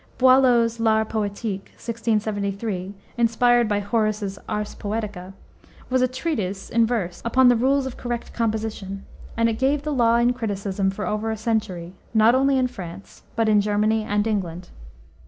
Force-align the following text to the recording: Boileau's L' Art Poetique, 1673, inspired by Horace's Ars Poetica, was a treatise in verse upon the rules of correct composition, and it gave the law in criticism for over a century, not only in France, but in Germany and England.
Boileau's 0.17 0.81
L' 0.81 0.87
Art 0.87 1.09
Poetique, 1.09 1.69
1673, 1.77 2.95
inspired 3.19 3.69
by 3.69 3.77
Horace's 3.81 4.39
Ars 4.49 4.73
Poetica, 4.73 5.35
was 5.91 6.01
a 6.01 6.07
treatise 6.07 6.71
in 6.71 6.87
verse 6.87 7.21
upon 7.23 7.49
the 7.49 7.55
rules 7.55 7.85
of 7.85 7.97
correct 7.97 8.33
composition, 8.33 9.05
and 9.37 9.47
it 9.47 9.59
gave 9.59 9.83
the 9.83 9.93
law 9.93 10.15
in 10.15 10.33
criticism 10.33 10.89
for 10.89 11.05
over 11.05 11.29
a 11.29 11.37
century, 11.37 11.93
not 12.15 12.33
only 12.33 12.57
in 12.57 12.65
France, 12.65 13.21
but 13.35 13.47
in 13.47 13.61
Germany 13.61 14.03
and 14.03 14.25
England. 14.25 14.69